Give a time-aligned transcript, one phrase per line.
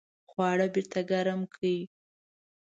[0.31, 1.77] خواړه بیرته ګرم کړئ